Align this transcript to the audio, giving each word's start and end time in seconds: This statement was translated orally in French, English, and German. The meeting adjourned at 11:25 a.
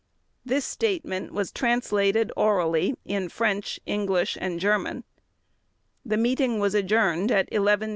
This 0.43 0.65
statement 0.65 1.31
was 1.31 1.51
translated 1.51 2.31
orally 2.35 2.97
in 3.05 3.29
French, 3.29 3.79
English, 3.85 4.35
and 4.41 4.59
German. 4.59 5.03
The 6.03 6.17
meeting 6.17 6.59
adjourned 6.59 7.31
at 7.31 7.47
11:25 7.51 7.81
a. 7.81 7.89